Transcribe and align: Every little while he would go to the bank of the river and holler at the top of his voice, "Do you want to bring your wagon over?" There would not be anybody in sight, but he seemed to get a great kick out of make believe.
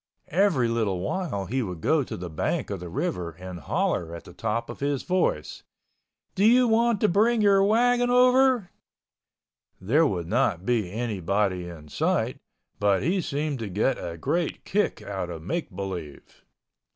Every 0.29 0.67
little 0.67 0.99
while 0.99 1.45
he 1.45 1.61
would 1.61 1.79
go 1.79 2.03
to 2.03 2.17
the 2.17 2.27
bank 2.27 2.71
of 2.71 2.79
the 2.79 2.89
river 2.89 3.33
and 3.33 3.59
holler 3.59 4.15
at 4.15 4.23
the 4.23 4.33
top 4.33 4.67
of 4.67 4.79
his 4.79 5.03
voice, 5.03 5.61
"Do 6.33 6.43
you 6.43 6.67
want 6.67 6.99
to 7.01 7.07
bring 7.07 7.41
your 7.43 7.63
wagon 7.63 8.09
over?" 8.09 8.71
There 9.79 10.07
would 10.07 10.25
not 10.25 10.65
be 10.65 10.91
anybody 10.91 11.69
in 11.69 11.89
sight, 11.89 12.39
but 12.79 13.03
he 13.03 13.21
seemed 13.21 13.59
to 13.59 13.69
get 13.69 13.99
a 14.03 14.17
great 14.17 14.65
kick 14.65 15.03
out 15.03 15.29
of 15.29 15.43
make 15.43 15.69
believe. 15.75 16.43